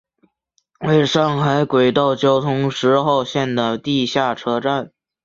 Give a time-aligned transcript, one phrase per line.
[0.79, 4.91] 为上海轨道交通十号线的地下车站。